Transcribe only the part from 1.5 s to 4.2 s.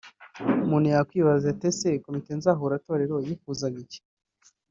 ati ese Komite Nzahuratorero yifuzaga iki